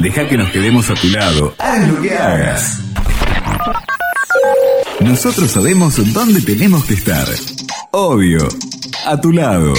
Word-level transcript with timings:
Deja 0.00 0.26
que 0.26 0.38
nos 0.38 0.50
quedemos 0.50 0.88
a 0.88 0.94
tu 0.94 1.08
lado. 1.08 1.54
Haz 1.58 1.86
lo 1.86 2.00
que 2.00 2.16
hagas. 2.16 2.78
Nosotros 5.00 5.50
sabemos 5.50 5.96
dónde 6.14 6.40
tenemos 6.40 6.86
que 6.86 6.94
estar. 6.94 7.28
Obvio, 7.90 8.48
a 9.04 9.20
tu 9.20 9.30
lado. 9.30 9.74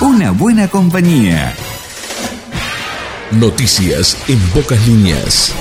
Una 0.00 0.32
buena 0.32 0.66
compañía. 0.66 1.54
Noticias 3.30 4.16
en 4.26 4.40
pocas 4.50 4.84
líneas. 4.84 5.54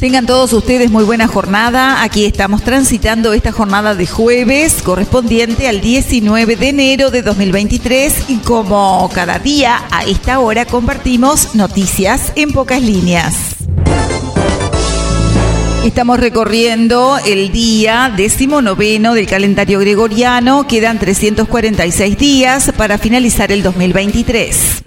Tengan 0.00 0.24
todos 0.24 0.54
ustedes 0.54 0.90
muy 0.90 1.04
buena 1.04 1.28
jornada. 1.28 2.02
Aquí 2.02 2.24
estamos 2.24 2.62
transitando 2.62 3.34
esta 3.34 3.52
jornada 3.52 3.94
de 3.94 4.06
jueves 4.06 4.80
correspondiente 4.82 5.68
al 5.68 5.82
19 5.82 6.56
de 6.56 6.68
enero 6.70 7.10
de 7.10 7.20
2023 7.20 8.30
y 8.30 8.38
como 8.38 9.10
cada 9.14 9.38
día 9.38 9.82
a 9.90 10.04
esta 10.04 10.40
hora 10.40 10.64
compartimos 10.64 11.54
noticias 11.54 12.32
en 12.34 12.50
pocas 12.52 12.80
líneas. 12.80 13.56
Estamos 15.84 16.18
recorriendo 16.18 17.18
el 17.26 17.52
día 17.52 18.10
decimonoveno 18.16 19.12
del 19.12 19.26
calendario 19.26 19.80
gregoriano. 19.80 20.66
Quedan 20.66 20.98
346 20.98 22.16
días 22.16 22.72
para 22.74 22.96
finalizar 22.96 23.52
el 23.52 23.62
2023. 23.62 24.80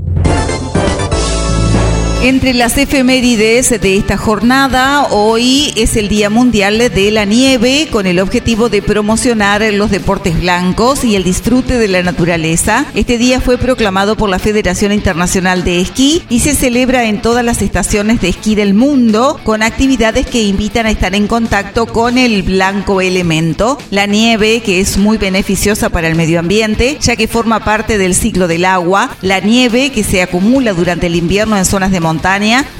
Entre 2.23 2.53
las 2.53 2.77
efemérides 2.77 3.81
de 3.81 3.97
esta 3.97 4.15
jornada, 4.15 5.07
hoy 5.11 5.73
es 5.75 5.97
el 5.97 6.07
Día 6.07 6.29
Mundial 6.29 6.77
de 6.77 7.11
la 7.11 7.25
Nieve 7.25 7.89
con 7.91 8.07
el 8.07 8.17
objetivo 8.21 8.69
de 8.69 8.81
promocionar 8.81 9.61
los 9.73 9.91
deportes 9.91 10.39
blancos 10.39 11.03
y 11.03 11.17
el 11.17 11.25
disfrute 11.25 11.77
de 11.77 11.89
la 11.89 12.01
naturaleza. 12.01 12.85
Este 12.95 13.17
día 13.17 13.41
fue 13.41 13.57
proclamado 13.57 14.15
por 14.15 14.29
la 14.29 14.39
Federación 14.39 14.93
Internacional 14.93 15.65
de 15.65 15.81
Esquí 15.81 16.23
y 16.29 16.39
se 16.39 16.55
celebra 16.55 17.03
en 17.03 17.21
todas 17.21 17.43
las 17.43 17.61
estaciones 17.61 18.21
de 18.21 18.29
esquí 18.29 18.55
del 18.55 18.73
mundo 18.73 19.37
con 19.43 19.61
actividades 19.61 20.25
que 20.25 20.43
invitan 20.43 20.85
a 20.85 20.91
estar 20.91 21.13
en 21.15 21.27
contacto 21.27 21.87
con 21.87 22.17
el 22.17 22.43
blanco 22.43 23.01
elemento. 23.01 23.77
La 23.91 24.05
nieve, 24.05 24.61
que 24.61 24.79
es 24.79 24.97
muy 24.97 25.17
beneficiosa 25.17 25.89
para 25.89 26.07
el 26.07 26.15
medio 26.15 26.39
ambiente, 26.39 26.97
ya 27.01 27.17
que 27.17 27.27
forma 27.27 27.65
parte 27.65 27.97
del 27.97 28.15
ciclo 28.15 28.47
del 28.47 28.63
agua. 28.63 29.09
La 29.21 29.41
nieve 29.41 29.91
que 29.91 30.05
se 30.05 30.21
acumula 30.21 30.71
durante 30.71 31.07
el 31.07 31.17
invierno 31.17 31.57
en 31.57 31.65
zonas 31.65 31.91
de 31.91 31.99
montaña 31.99 32.12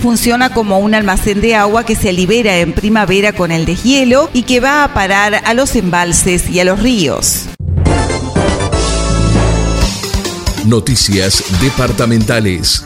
funciona 0.01 0.53
como 0.53 0.79
un 0.79 0.93
almacén 0.93 1.41
de 1.41 1.55
agua 1.55 1.85
que 1.85 1.95
se 1.95 2.13
libera 2.13 2.57
en 2.57 2.73
primavera 2.73 3.33
con 3.33 3.51
el 3.51 3.65
deshielo 3.65 4.29
y 4.33 4.43
que 4.43 4.59
va 4.59 4.83
a 4.83 4.93
parar 4.93 5.41
a 5.45 5.53
los 5.53 5.75
embalses 5.75 6.49
y 6.49 6.59
a 6.59 6.63
los 6.63 6.79
ríos. 6.79 7.45
Noticias 10.65 11.43
departamentales. 11.61 12.83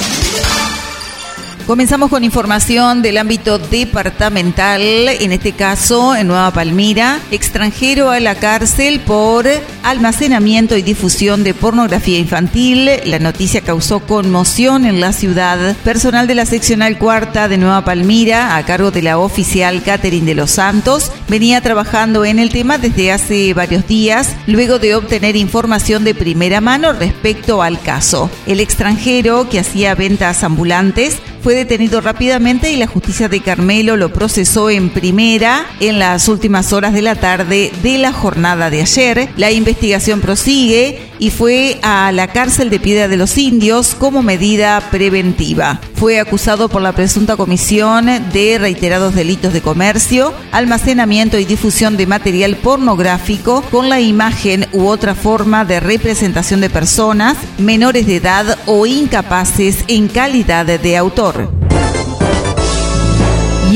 Comenzamos 1.68 2.10
con 2.10 2.24
información 2.24 3.02
del 3.02 3.18
ámbito 3.18 3.60
departamental, 3.60 4.82
en 4.82 5.34
este 5.34 5.52
caso 5.52 6.16
en 6.16 6.28
Nueva 6.28 6.52
Palmira, 6.52 7.20
extranjero 7.30 8.10
a 8.10 8.22
la 8.22 8.36
cárcel 8.36 9.02
por 9.02 9.46
almacenamiento 9.84 10.78
y 10.78 10.82
difusión 10.82 11.44
de 11.44 11.54
pornografía 11.54 12.20
infantil. 12.20 12.90
La 13.04 13.20
noticia 13.20 13.60
causó 13.60 14.00
conmoción 14.00 14.86
en 14.86 15.02
la 15.02 15.12
ciudad. 15.12 15.76
Personal 15.84 16.26
de 16.26 16.36
la 16.36 16.46
seccional 16.46 16.98
cuarta 16.98 17.50
de 17.50 17.58
Nueva 17.58 17.84
Palmira, 17.84 18.56
a 18.56 18.64
cargo 18.64 18.90
de 18.92 19.02
la 19.02 19.18
oficial 19.18 19.84
Catherine 19.84 20.26
de 20.26 20.36
los 20.36 20.52
Santos, 20.52 21.12
venía 21.28 21.60
trabajando 21.60 22.24
en 22.24 22.40
el 22.40 22.50
tema 22.50 22.78
desde 22.78 23.12
hace 23.12 23.54
varios 23.54 23.86
días, 23.86 24.38
luego 24.46 24.80
de 24.80 24.96
obtener 24.96 25.36
información 25.36 26.06
de 26.06 26.16
primera 26.16 26.62
mano 26.62 26.94
respecto 26.94 27.62
al 27.62 27.82
caso. 27.82 28.32
El 28.46 28.62
extranjero 28.62 29.50
que 29.50 29.60
hacía 29.60 29.96
ventas 29.96 30.46
ambulantes 30.46 31.18
fue 31.48 31.56
detenido 31.56 32.02
rápidamente 32.02 32.74
y 32.74 32.76
la 32.76 32.88
justicia 32.88 33.30
de 33.30 33.40
Carmelo 33.40 33.96
lo 33.96 34.12
procesó 34.12 34.70
en 34.70 34.90
primera 34.90 35.66
en 35.80 35.98
las 35.98 36.28
últimas 36.28 36.74
horas 36.74 36.92
de 36.92 37.02
la 37.02 37.16
tarde 37.16 37.72
de 37.82 37.98
la 37.98 38.12
jornada 38.12 38.70
de 38.70 38.82
ayer. 38.82 39.30
La 39.38 39.50
investigación 39.50 40.20
prosigue 40.20 41.00
y 41.20 41.30
fue 41.30 41.80
a 41.84 42.12
la 42.12 42.28
cárcel 42.28 42.70
de 42.70 42.82
Piedra 42.82 43.08
de 43.08 43.16
los 43.16 43.38
Indios 43.38 43.96
como 43.96 44.24
medida 44.24 44.90
preventiva. 44.92 45.80
Fue 45.96 46.20
acusado 46.20 46.68
por 46.68 46.82
la 46.82 46.92
presunta 46.92 47.38
comisión 47.38 48.08
de 48.34 48.58
reiterados 48.60 49.16
delitos 49.16 49.54
de 49.54 49.62
comercio, 49.62 50.34
almacenamiento 50.52 51.40
y 51.40 51.46
difusión 51.46 51.96
de 51.96 52.08
material 52.08 52.58
pornográfico 52.58 53.62
con 53.72 53.88
la 53.88 54.02
imagen 54.02 54.68
u 54.74 54.88
otra 54.88 55.16
forma 55.16 55.64
de 55.64 55.80
representación 55.80 56.60
de 56.60 56.70
personas 56.70 57.38
menores 57.58 58.06
de 58.06 58.18
edad 58.18 58.58
o 58.66 58.86
incapaces 58.86 59.86
en 59.88 60.10
calidad 60.10 60.66
de 60.66 60.98
autor. 60.98 61.37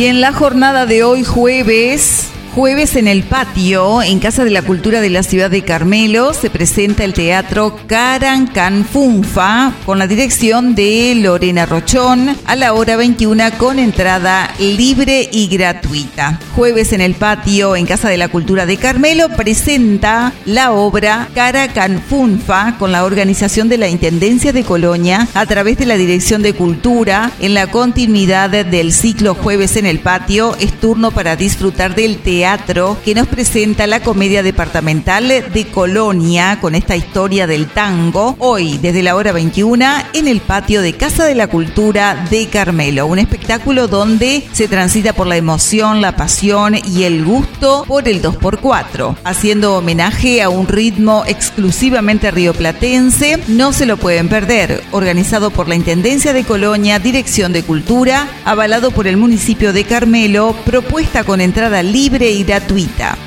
Y 0.01 0.07
en 0.07 0.19
la 0.19 0.33
jornada 0.33 0.87
de 0.87 1.03
hoy 1.03 1.23
jueves, 1.23 2.20
Jueves 2.53 2.97
en 2.97 3.07
el 3.07 3.23
patio, 3.23 4.01
en 4.01 4.19
Casa 4.19 4.43
de 4.43 4.49
la 4.49 4.61
Cultura 4.61 4.99
de 4.99 5.09
la 5.09 5.23
Ciudad 5.23 5.49
de 5.49 5.61
Carmelo, 5.61 6.33
se 6.33 6.49
presenta 6.49 7.05
el 7.05 7.13
teatro 7.13 7.77
Carancanfunfa 7.87 9.71
con 9.85 9.97
la 9.97 10.05
dirección 10.05 10.75
de 10.75 11.15
Lorena 11.15 11.65
Rochón 11.65 12.35
a 12.45 12.57
la 12.57 12.73
hora 12.73 12.97
21 12.97 13.51
con 13.57 13.79
entrada 13.79 14.53
libre 14.59 15.29
y 15.31 15.47
gratuita. 15.47 16.41
Jueves 16.53 16.91
en 16.91 16.99
el 16.99 17.13
patio, 17.13 17.77
en 17.77 17.85
Casa 17.85 18.09
de 18.09 18.17
la 18.17 18.27
Cultura 18.27 18.65
de 18.65 18.75
Carmelo, 18.75 19.29
presenta 19.29 20.33
la 20.45 20.73
obra 20.73 21.29
Caracanfunfa 21.33 22.75
con 22.77 22.91
la 22.91 23.05
organización 23.05 23.69
de 23.69 23.77
la 23.77 23.87
Intendencia 23.87 24.51
de 24.51 24.65
Colonia 24.65 25.25
a 25.35 25.45
través 25.45 25.77
de 25.77 25.85
la 25.85 25.95
Dirección 25.95 26.41
de 26.41 26.51
Cultura 26.51 27.31
en 27.39 27.53
la 27.53 27.67
continuidad 27.67 28.49
del 28.49 28.91
ciclo 28.91 29.35
Jueves 29.35 29.77
en 29.77 29.85
el 29.85 29.99
patio. 29.99 30.57
Es 30.59 30.73
turno 30.73 31.11
para 31.11 31.37
disfrutar 31.37 31.95
del 31.95 32.17
teatro 32.17 32.40
que 33.05 33.13
nos 33.13 33.27
presenta 33.27 33.85
la 33.85 33.99
comedia 33.99 34.41
departamental 34.41 35.27
de 35.27 35.67
Colonia 35.71 36.57
con 36.59 36.73
esta 36.73 36.95
historia 36.95 37.45
del 37.45 37.67
tango, 37.67 38.35
hoy 38.39 38.79
desde 38.79 39.03
la 39.03 39.15
hora 39.15 39.31
21 39.31 39.85
en 40.13 40.27
el 40.27 40.41
patio 40.41 40.81
de 40.81 40.93
Casa 40.93 41.25
de 41.25 41.35
la 41.35 41.47
Cultura 41.47 42.25
de 42.31 42.47
Carmelo, 42.47 43.05
un 43.05 43.19
espectáculo 43.19 43.87
donde 43.87 44.47
se 44.53 44.67
transita 44.67 45.13
por 45.13 45.27
la 45.27 45.37
emoción, 45.37 46.01
la 46.01 46.15
pasión 46.15 46.77
y 46.83 47.03
el 47.03 47.23
gusto 47.23 47.85
por 47.87 48.07
el 48.07 48.23
2x4, 48.23 49.17
haciendo 49.23 49.75
homenaje 49.75 50.41
a 50.41 50.49
un 50.49 50.67
ritmo 50.67 51.23
exclusivamente 51.27 52.31
rioplatense, 52.31 53.39
no 53.49 53.71
se 53.71 53.85
lo 53.85 53.97
pueden 53.97 54.29
perder, 54.29 54.83
organizado 54.89 55.51
por 55.51 55.67
la 55.69 55.75
Intendencia 55.75 56.33
de 56.33 56.43
Colonia, 56.43 56.97
Dirección 56.97 57.53
de 57.53 57.61
Cultura, 57.61 58.27
avalado 58.45 58.89
por 58.89 59.05
el 59.05 59.17
municipio 59.17 59.73
de 59.73 59.83
Carmelo, 59.83 60.55
propuesta 60.65 61.23
con 61.23 61.39
entrada 61.39 61.83
libre 61.83 62.30
y 62.31 62.43
gratuita. 62.43 63.17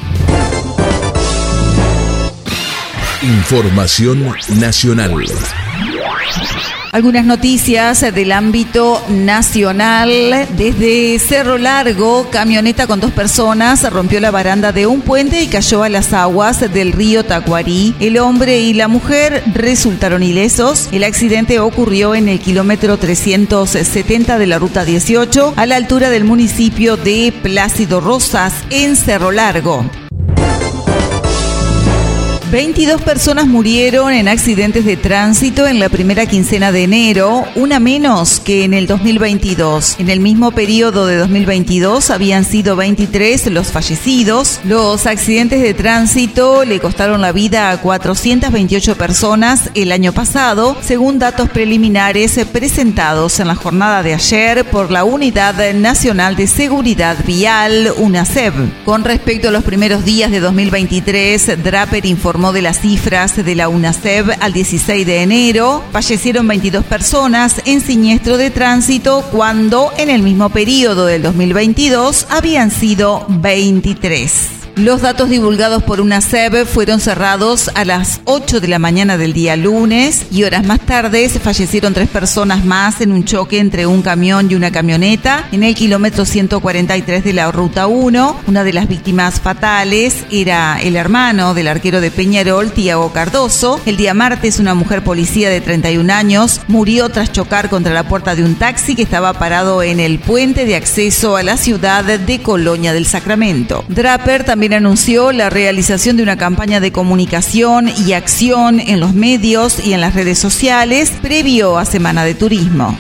Información 3.23 4.35
nacional. 4.59 5.15
Algunas 6.95 7.25
noticias 7.25 8.03
del 8.15 8.31
ámbito 8.31 9.05
nacional. 9.09 10.47
Desde 10.57 11.19
Cerro 11.19 11.59
Largo, 11.59 12.31
camioneta 12.31 12.87
con 12.87 13.01
dos 13.01 13.11
personas 13.11 13.83
rompió 13.93 14.21
la 14.21 14.31
baranda 14.31 14.71
de 14.71 14.87
un 14.87 15.01
puente 15.01 15.43
y 15.43 15.49
cayó 15.49 15.83
a 15.83 15.89
las 15.89 16.13
aguas 16.13 16.61
del 16.73 16.93
río 16.93 17.25
Tacuarí. 17.25 17.97
El 17.99 18.17
hombre 18.19 18.61
y 18.61 18.75
la 18.75 18.87
mujer 18.87 19.43
resultaron 19.55 20.23
ilesos. 20.23 20.89
El 20.93 21.03
accidente 21.03 21.59
ocurrió 21.59 22.15
en 22.15 22.29
el 22.29 22.39
kilómetro 22.39 22.97
370 22.97 24.39
de 24.39 24.47
la 24.47 24.61
ruta 24.61 24.85
18, 24.85 25.55
a 25.57 25.67
la 25.67 25.75
altura 25.75 26.11
del 26.11 26.23
municipio 26.23 26.97
de 26.97 27.35
Plácido 27.43 28.01
Rosas, 28.01 28.55
en 28.71 28.95
Cerro 28.95 29.33
Largo. 29.33 29.85
22 32.51 33.03
personas 33.03 33.47
murieron 33.47 34.13
en 34.13 34.29
accidentes 34.29 34.85
de 34.85 34.97
tránsito 34.97 35.67
en 35.67 35.81
la 35.81 35.89
primera 35.89 36.27
quincena 36.27 36.71
de 36.71 36.85
enero, 36.85 37.45
una 37.57 37.81
menos 37.81 38.39
que 38.39 38.65
en 38.65 38.75
el 38.75 38.87
2022. 38.87 39.97
En 39.99 40.09
el 40.09 40.21
mismo 40.21 40.53
periodo 40.53 41.07
de 41.07 41.17
2022 41.17 42.11
habían 42.11 42.45
sido 42.45 42.77
23 42.77 43.47
los 43.47 43.69
fallecidos. 43.69 44.61
Los 44.65 45.07
accidentes 45.07 45.63
de 45.63 45.75
tránsito 45.75 46.65
le 46.65 46.79
costaron 46.81 47.21
la 47.21 47.33
vida 47.33 47.71
a 47.71 47.81
428 47.81 48.97
personas 48.97 49.71
el 49.75 49.91
año 49.91 50.13
pasado, 50.13 50.77
según 50.83 51.19
datos 51.19 51.49
preliminares 51.49 52.39
presentados 52.53 53.41
en 53.41 53.49
la 53.49 53.57
jornada 53.57 54.03
de 54.03 54.15
ayer 54.15 54.65
por 54.65 54.91
la 54.91 55.05
Unidad 55.05 55.75
Nacional 55.75 56.37
de 56.37 56.47
Seguridad 56.47 57.17
Vial, 57.27 57.93
UNACEB. 57.97 58.85
Con 58.85 59.03
respecto 59.03 59.49
a 59.49 59.53
los 59.53 59.65
primeros 59.65 60.05
días 60.05 60.31
de 60.31 60.41
2023, 60.41 61.63
Draper 61.65 62.07
informó 62.07 62.44
de 62.53 62.63
las 62.63 62.81
cifras 62.81 63.37
de 63.37 63.55
la 63.55 63.69
UNACEB 63.69 64.37
al 64.41 64.53
16 64.53 65.07
de 65.07 65.23
enero. 65.23 65.83
Fallecieron 65.93 66.47
22 66.47 66.85
personas 66.85 67.63
en 67.65 67.81
siniestro 67.81 68.37
de 68.37 68.51
tránsito 68.51 69.23
cuando 69.31 69.93
en 69.97 70.11
el 70.11 70.23
mismo 70.23 70.51
periodo 70.51 71.07
del 71.07 71.23
2022 71.23 72.27
habían 72.31 72.71
sido 72.71 73.25
23. 73.29 74.64
Los 74.77 75.03
datos 75.03 75.31
divulgados 75.31 75.85
por 75.85 76.01
una 76.01 76.21
SEB 76.21 76.67
fueron 76.67 76.99
cerrados 76.99 77.71
a 77.77 77.85
las 77.85 78.21
8 78.25 78.59
de 78.59 78.67
la 78.67 78.81
mañana 78.81 79.17
del 79.17 79.33
día 79.33 79.55
lunes 79.55 80.27
y 80.33 80.43
horas 80.43 80.67
más 80.67 80.81
tarde 80.81 81.29
se 81.29 81.39
fallecieron 81.39 81.95
tres 81.95 82.09
personas 82.09 82.65
más 82.65 83.01
en 83.01 83.13
un 83.13 83.25
choque 83.25 83.61
entre 83.61 83.87
un 83.87 84.03
camión 84.03 84.51
y 84.51 84.57
una 84.57 84.73
camioneta 84.73 85.47
en 85.53 85.63
el 85.63 85.77
kilómetro 85.77 86.25
143 86.25 87.23
de 87.23 87.33
la 87.33 87.53
ruta 87.53 87.87
1. 87.87 88.41
Una 88.49 88.65
de 88.65 88.73
las 88.73 88.89
víctimas 88.89 89.41
fatales 89.41 90.25
era 90.33 90.81
el 90.83 90.97
hermano 90.97 91.55
del 91.55 91.69
arquero 91.69 92.01
de 92.01 92.11
Peñarol, 92.11 92.73
Tiago 92.73 93.13
Cardoso. 93.13 93.81
El 93.87 93.97
día 93.97 94.13
martes 94.13 94.59
una 94.59 94.75
mujer 94.75 95.05
policía 95.05 95.51
de 95.51 95.61
31 95.61 96.13
años 96.13 96.61
murió 96.67 97.11
tras 97.11 97.31
chocar 97.31 97.71
contra 97.71 97.95
la 97.95 98.09
puerta 98.09 98.35
de 98.35 98.43
un 98.43 98.57
taxi 98.57 98.97
que 98.97 99.05
estaba 99.05 99.35
parado 99.35 99.85
en 99.85 100.01
el 100.01 100.19
puente 100.19 100.65
de 100.65 100.75
acceso 100.75 101.37
a 101.37 101.45
la 101.45 101.59
ciudad 101.59 102.03
de 102.03 102.43
Colonia 102.43 102.93
del 102.93 103.07
Sacramento. 103.07 103.85
Draper 103.87 104.43
también 104.43 104.64
anunció 104.73 105.33
la 105.33 105.51
realización 105.51 106.17
de 106.17 106.23
una 106.23 106.39
campaña 106.39 106.81
de 106.81 106.93
comunicación 106.93 107.91
y 108.07 108.13
acción 108.13 108.81
en 108.81 109.01
los 109.01 109.13
medios 109.15 109.85
y 109.85 109.93
en 109.93 110.01
las 110.01 110.15
redes 110.15 110.39
sociales 110.39 111.13
previo 111.21 111.77
a 111.77 111.85
Semana 111.85 112.25
de 112.25 112.35
Turismo. 112.35 112.99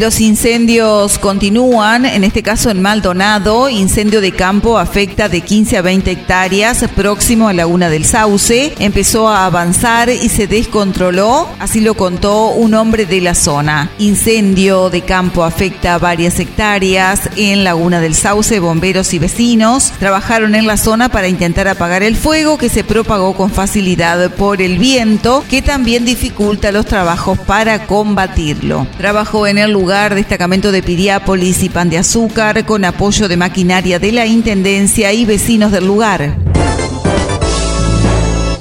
Los 0.00 0.18
incendios 0.22 1.18
continúan, 1.18 2.06
en 2.06 2.24
este 2.24 2.42
caso 2.42 2.70
en 2.70 2.80
Maldonado, 2.80 3.68
incendio 3.68 4.22
de 4.22 4.32
campo 4.32 4.78
afecta 4.78 5.28
de 5.28 5.42
15 5.42 5.76
a 5.76 5.82
20 5.82 6.10
hectáreas 6.10 6.86
próximo 6.96 7.48
a 7.48 7.52
Laguna 7.52 7.90
del 7.90 8.06
Sauce. 8.06 8.72
Empezó 8.78 9.28
a 9.28 9.44
avanzar 9.44 10.08
y 10.08 10.30
se 10.30 10.46
descontroló, 10.46 11.50
así 11.58 11.82
lo 11.82 11.92
contó 11.92 12.48
un 12.48 12.72
hombre 12.72 13.04
de 13.04 13.20
la 13.20 13.34
zona. 13.34 13.90
Incendio 13.98 14.88
de 14.88 15.02
campo 15.02 15.44
afecta 15.44 15.98
varias 15.98 16.40
hectáreas 16.40 17.28
en 17.36 17.62
Laguna 17.62 18.00
del 18.00 18.14
Sauce. 18.14 18.58
Bomberos 18.58 19.12
y 19.12 19.18
vecinos 19.18 19.92
trabajaron 19.98 20.54
en 20.54 20.66
la 20.66 20.78
zona 20.78 21.10
para 21.10 21.28
intentar 21.28 21.68
apagar 21.68 22.02
el 22.02 22.16
fuego 22.16 22.56
que 22.56 22.70
se 22.70 22.84
propagó 22.84 23.34
con 23.34 23.50
facilidad 23.50 24.30
por 24.30 24.62
el 24.62 24.78
viento, 24.78 25.44
que 25.50 25.60
también 25.60 26.06
dificulta 26.06 26.72
los 26.72 26.86
trabajos 26.86 27.38
para 27.40 27.86
combatirlo. 27.86 28.86
Trabajó 28.96 29.46
en 29.46 29.58
el 29.58 29.70
lugar 29.72 29.89
destacamento 29.90 30.70
de 30.70 30.84
Piriápolis 30.84 31.64
y 31.64 31.68
Pan 31.68 31.90
de 31.90 31.98
Azúcar 31.98 32.64
con 32.64 32.84
apoyo 32.84 33.26
de 33.26 33.36
maquinaria 33.36 33.98
de 33.98 34.12
la 34.12 34.24
Intendencia 34.24 35.12
y 35.12 35.24
vecinos 35.24 35.72
del 35.72 35.86
lugar. 35.86 36.49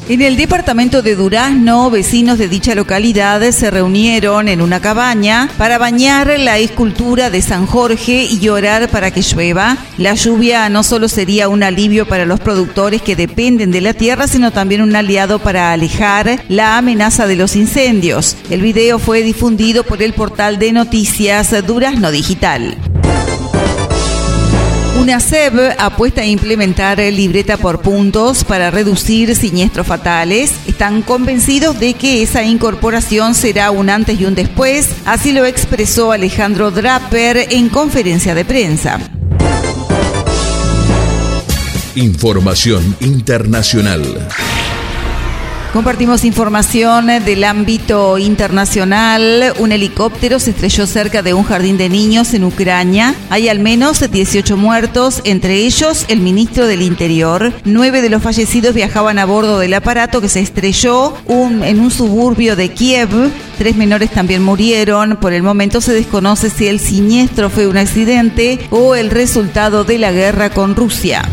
En 0.10 0.24
el 0.24 0.38
departamento 0.38 1.04
de 1.04 1.14
Durazno, 1.14 1.92
vecinos 1.92 2.40
de 2.40 2.48
dicha 2.48 2.74
localidad 2.74 3.44
se 3.52 3.70
reunieron 3.70 4.48
en 4.48 4.60
una 4.60 4.80
cabaña 4.80 5.52
para 5.60 5.78
bañar 5.78 6.40
la 6.40 6.58
escultura 6.58 7.30
de 7.30 7.44
San 7.44 7.68
Jorge 7.68 8.24
y 8.24 8.50
orar 8.50 8.90
para 8.90 9.12
que 9.12 9.22
llueva. 9.22 9.78
La 10.00 10.16
lluvia 10.16 10.68
no 10.68 10.82
solo 10.82 11.10
sería 11.10 11.48
un 11.48 11.62
alivio 11.62 12.08
para 12.08 12.26
los 12.26 12.40
productores 12.40 13.04
que 13.04 13.16
dependen 13.16 13.70
de 13.70 13.82
la 13.82 13.94
tierra, 13.94 14.26
sino 14.26 14.50
también 14.50 14.82
un 14.82 14.96
aliado 14.96 15.38
para 15.38 15.72
alejar 15.74 16.44
la 16.50 16.80
amenaza 16.80 17.28
de 17.28 17.36
los 17.36 17.56
incendios. 17.56 18.36
El 18.50 18.62
video 18.64 18.98
fue 18.98 19.22
difundido 19.22 19.84
por 19.84 20.02
el 20.02 20.14
portal 20.14 20.58
de 20.58 20.72
noticias 20.72 21.54
Durazno 21.68 22.10
Digital. 22.10 22.89
Una 25.00 25.22
SEB 25.22 25.76
apuesta 25.78 26.22
a 26.22 26.26
implementar 26.26 27.00
libreta 27.00 27.56
por 27.56 27.80
puntos 27.80 28.44
para 28.44 28.70
reducir 28.70 29.34
siniestros 29.34 29.88
fatales. 29.88 30.52
Están 30.68 31.04
convencidos 31.04 31.80
de 31.80 31.94
que 31.94 32.22
esa 32.22 32.44
incorporación 32.44 33.34
será 33.34 33.72
un 33.72 33.90
antes 33.90 34.20
y 34.20 34.26
un 34.26 34.36
después, 34.36 34.90
así 35.06 35.32
lo 35.32 35.46
expresó 35.46 36.12
Alejandro 36.12 36.70
Draper 36.70 37.48
en 37.50 37.70
conferencia 37.70 38.36
de 38.36 38.44
prensa. 38.44 39.00
Información 41.96 42.98
internacional. 43.00 44.28
Compartimos 45.74 46.26
información 46.26 47.08
del 47.08 47.44
ámbito 47.44 48.18
internacional. 48.18 49.54
Un 49.60 49.72
helicóptero 49.72 50.40
se 50.40 50.50
estrelló 50.50 50.88
cerca 50.88 51.22
de 51.22 51.36
un 51.36 51.44
jardín 51.44 51.78
de 51.78 51.90
niños 51.90 52.34
en 52.34 52.44
Ucrania. 52.44 53.14
Hay 53.30 53.50
al 53.50 53.60
menos 53.60 54.00
18 54.10 54.58
muertos, 54.58 55.22
entre 55.26 55.58
ellos 55.58 56.06
el 56.08 56.22
ministro 56.22 56.66
del 56.66 56.82
Interior. 56.82 57.54
Nueve 57.66 58.02
de 58.02 58.10
los 58.10 58.24
fallecidos 58.24 58.74
viajaban 58.74 59.20
a 59.20 59.26
bordo 59.26 59.60
del 59.60 59.76
aparato 59.76 60.22
que 60.22 60.30
se 60.30 60.40
estrelló 60.40 61.14
en 61.28 61.80
un 61.80 61.92
suburbio 61.92 62.56
de 62.56 62.70
Kiev. 62.70 63.10
Tres 63.60 63.76
menores 63.76 64.10
también 64.10 64.42
murieron. 64.42 65.18
Por 65.18 65.34
el 65.34 65.44
momento 65.44 65.82
se 65.82 65.94
desconoce 65.94 66.50
si 66.50 66.68
el 66.68 66.80
siniestro 66.80 67.52
fue 67.52 67.68
un 67.68 67.78
accidente 67.78 68.60
o 68.72 68.96
el 68.96 69.12
resultado 69.12 69.84
de 69.84 70.00
la 70.00 70.12
guerra 70.12 70.50
con 70.50 70.76
Rusia. 70.76 71.30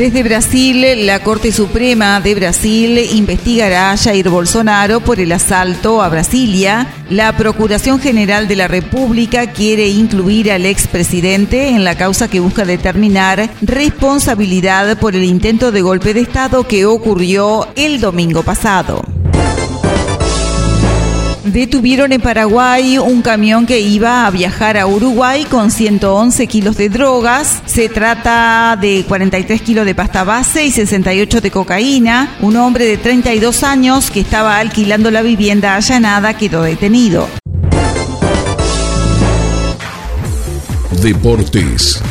Desde 0.00 0.22
Brasil, 0.22 1.04
la 1.04 1.22
Corte 1.22 1.52
Suprema 1.52 2.22
de 2.22 2.34
Brasil 2.34 2.98
investigará 3.12 3.92
a 3.92 3.98
Jair 3.98 4.30
Bolsonaro 4.30 5.00
por 5.00 5.20
el 5.20 5.30
asalto 5.30 6.00
a 6.00 6.08
Brasilia. 6.08 6.86
La 7.10 7.36
Procuración 7.36 8.00
General 8.00 8.48
de 8.48 8.56
la 8.56 8.66
República 8.66 9.52
quiere 9.52 9.88
incluir 9.88 10.50
al 10.52 10.64
expresidente 10.64 11.68
en 11.68 11.84
la 11.84 11.98
causa 11.98 12.30
que 12.30 12.40
busca 12.40 12.64
determinar 12.64 13.50
responsabilidad 13.60 14.98
por 14.98 15.14
el 15.14 15.24
intento 15.24 15.70
de 15.70 15.82
golpe 15.82 16.14
de 16.14 16.20
Estado 16.20 16.66
que 16.66 16.86
ocurrió 16.86 17.68
el 17.76 18.00
domingo 18.00 18.42
pasado. 18.42 19.19
Detuvieron 21.44 22.12
en 22.12 22.20
Paraguay 22.20 22.98
un 22.98 23.22
camión 23.22 23.66
que 23.66 23.80
iba 23.80 24.26
a 24.26 24.30
viajar 24.30 24.76
a 24.76 24.86
Uruguay 24.86 25.44
con 25.44 25.70
111 25.70 26.46
kilos 26.46 26.76
de 26.76 26.90
drogas. 26.90 27.62
Se 27.64 27.88
trata 27.88 28.76
de 28.78 29.04
43 29.08 29.62
kilos 29.62 29.86
de 29.86 29.94
pasta 29.94 30.22
base 30.22 30.66
y 30.66 30.70
68 30.70 31.40
de 31.40 31.50
cocaína. 31.50 32.36
Un 32.40 32.56
hombre 32.56 32.84
de 32.84 32.98
32 32.98 33.62
años 33.62 34.10
que 34.10 34.20
estaba 34.20 34.58
alquilando 34.58 35.10
la 35.10 35.22
vivienda 35.22 35.76
allanada 35.76 36.36
quedó 36.36 36.62
detenido. 36.62 37.26
Deportes. 41.00 42.02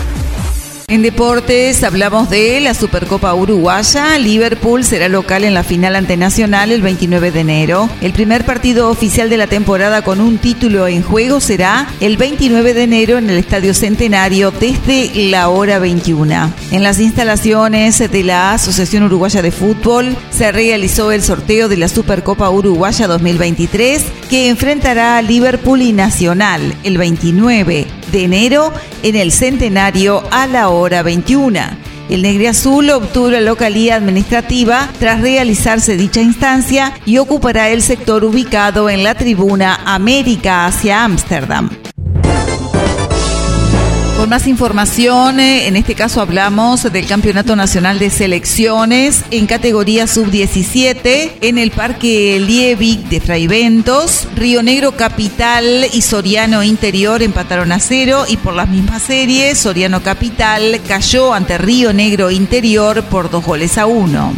En 0.89 1.03
deportes 1.03 1.83
hablamos 1.83 2.31
de 2.31 2.59
la 2.62 2.74
Supercopa 2.74 3.31
Uruguaya. 3.36 4.18
Liverpool 4.18 4.83
será 4.83 5.07
local 5.07 5.44
en 5.44 5.53
la 5.53 5.62
final 5.62 5.95
ante 5.95 6.18
Nacional 6.18 6.71
el 6.71 6.81
29 6.81 7.30
de 7.30 7.41
enero. 7.41 7.88
El 8.01 8.12
primer 8.12 8.44
partido 8.44 8.89
oficial 8.89 9.30
de 9.30 9.38
la 9.38 9.45
temporada 9.45 10.01
con 10.01 10.19
un 10.19 10.39
título 10.39 10.88
en 10.88 11.03
juego 11.03 11.41
será 11.41 11.88
el 12.00 12.18
29 12.18 12.74
de 12.74 12.81
enero 12.81 13.19
en 13.19 13.30
el 13.30 13.38
Estadio 13.38 13.75
Centenario 13.75 14.50
desde 14.50 15.12
la 15.30 15.50
hora 15.50 15.77
21. 15.77 16.51
En 16.71 16.81
las 16.81 17.00
instalaciones 17.00 18.00
de 18.00 18.24
la 18.24 18.53
Asociación 18.53 19.03
Uruguaya 19.03 19.44
de 19.44 19.51
Fútbol 19.51 20.17
se 20.31 20.51
realizó 20.51 21.12
el 21.12 21.22
sorteo 21.22 21.69
de 21.69 21.77
la 21.77 21.88
Supercopa 21.88 22.50
Uruguaya 22.50 23.05
2023 23.05 24.03
que 24.27 24.50
enfrentará 24.50 25.17
a 25.17 25.22
Liverpool 25.22 25.84
y 25.84 25.93
Nacional 25.93 26.74
el 26.84 26.98
29 26.98 27.99
de 28.12 28.24
enero 28.24 28.74
en 29.04 29.16
el 29.16 29.32
Centenario 29.32 30.24
a 30.32 30.48
la 30.48 30.70
hora 30.70 31.04
21. 31.04 31.60
El 32.10 32.24
Negre 32.24 32.48
Azul 32.48 32.89
obtuvo 32.89 33.30
la 33.30 33.42
localía 33.42 33.96
administrativa 33.96 34.89
tras 35.00 35.22
realizarse 35.22 35.96
dicha 35.96 36.22
instancia 36.22 36.94
y 37.06 37.20
ocupará 37.20 37.70
el 37.70 37.84
sector 37.84 38.24
ubicado 38.24 38.89
en 38.89 39.04
la 39.04 39.13
tribuna 39.13 39.80
América 39.86 40.66
hacia 40.66 41.04
Ámsterdam. 41.04 41.70
Con 44.19 44.27
más 44.27 44.47
información, 44.47 45.39
eh, 45.39 45.67
en 45.67 45.77
este 45.77 45.95
caso 45.95 46.19
hablamos 46.19 46.83
del 46.91 47.07
Campeonato 47.07 47.55
Nacional 47.55 47.99
de 47.99 48.09
Selecciones 48.09 49.23
en 49.31 49.47
categoría 49.47 50.07
sub-17 50.07 51.35
en 51.39 51.57
el 51.57 51.71
Parque 51.71 52.38
Liebig 52.38 53.07
de 53.07 53.21
Fraiventos. 53.21 54.27
Río 54.35 54.61
Negro 54.61 54.91
Capital 54.91 55.85
y 55.93 56.01
Soriano 56.01 56.63
Interior 56.63 57.23
empataron 57.23 57.71
a 57.71 57.79
cero 57.79 58.25
y 58.27 58.35
por 58.35 58.55
las 58.55 58.67
mismas 58.67 59.03
series, 59.03 59.57
Soriano 59.57 60.03
Capital 60.03 60.81
cayó 60.85 61.33
ante 61.33 61.57
Río 61.57 61.93
Negro 61.93 62.29
Interior 62.29 63.03
por 63.03 63.29
dos 63.29 63.45
goles 63.45 63.77
a 63.77 63.85
uno. 63.85 64.33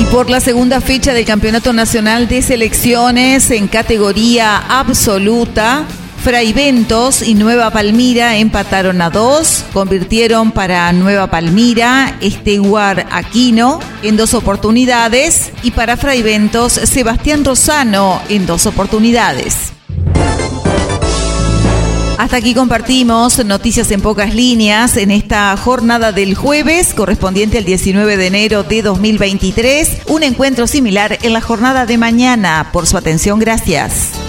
Y 0.00 0.04
por 0.06 0.30
la 0.30 0.40
segunda 0.40 0.80
fecha 0.80 1.14
del 1.14 1.24
Campeonato 1.24 1.72
Nacional 1.72 2.26
de 2.26 2.42
Selecciones 2.42 3.52
en 3.52 3.68
categoría 3.68 4.56
absoluta, 4.56 5.86
Fraiventos 6.26 7.22
y 7.22 7.34
Nueva 7.34 7.70
Palmira 7.70 8.36
empataron 8.36 9.00
a 9.00 9.10
dos, 9.10 9.64
convirtieron 9.72 10.50
para 10.50 10.92
Nueva 10.92 11.28
Palmira 11.28 12.16
Esteguar 12.20 13.06
Aquino 13.12 13.78
en 14.02 14.16
dos 14.16 14.34
oportunidades 14.34 15.52
y 15.62 15.70
para 15.70 15.96
Fraiventos 15.96 16.72
Sebastián 16.72 17.44
Rosano 17.44 18.20
en 18.28 18.44
dos 18.44 18.66
oportunidades. 18.66 19.72
Hasta 22.18 22.38
aquí 22.38 22.54
compartimos 22.54 23.44
noticias 23.44 23.92
en 23.92 24.00
pocas 24.00 24.34
líneas 24.34 24.96
en 24.96 25.12
esta 25.12 25.56
jornada 25.56 26.10
del 26.10 26.34
jueves 26.34 26.92
correspondiente 26.92 27.58
al 27.58 27.64
19 27.64 28.16
de 28.16 28.26
enero 28.26 28.64
de 28.64 28.82
2023. 28.82 29.98
Un 30.08 30.24
encuentro 30.24 30.66
similar 30.66 31.20
en 31.22 31.32
la 31.32 31.40
jornada 31.40 31.86
de 31.86 31.98
mañana. 31.98 32.70
Por 32.72 32.88
su 32.88 32.96
atención, 32.96 33.38
gracias. 33.38 34.25